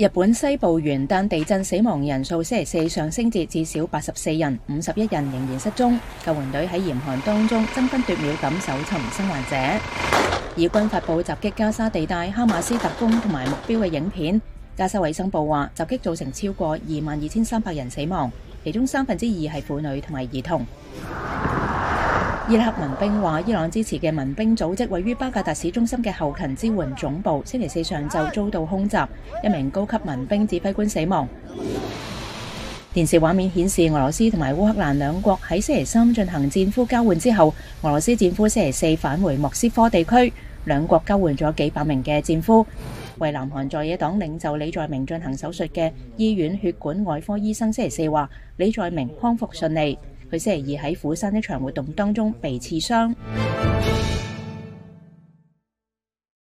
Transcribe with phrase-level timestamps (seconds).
[0.00, 6.00] 日本西部原旦地震死亡人数星期四上升至至少八十四人，五十一人仍然失踪。
[6.24, 9.42] 救援队喺严寒当中争分夺秒咁搜寻生还
[9.76, 9.82] 者。
[10.56, 14.40] 以军发布袭击加沙地带哈马斯特工同埋目标嘅影片。
[14.74, 18.32] 加沙卫生部话，袭击造成超过二万二千三百人死亡，
[18.64, 20.66] 其中三分之二系妇女同埋儿童。
[22.52, 29.06] 伊拉克民兵話：伊朗支持嘅民兵組織位於巴格達市中心嘅後勤支援總部，星期四上晝遭到空襲，
[29.44, 31.28] 一名高級民兵指揮官死亡。
[32.92, 40.32] 電視畫面顯示，俄羅斯同埋烏克蘭兩國喺星期三進行戰俘交換之後，俄羅斯戰俘星期四返回莫斯科地區，
[40.64, 42.66] 兩國交換咗幾百名嘅戰俘。
[43.18, 49.96] 為南韓在野黨領袖李在明進行手術嘅醫院血管外科醫生星期四話：李在明康復順利。
[50.30, 53.12] 佢星期二喺釜山一场活动当中被刺伤。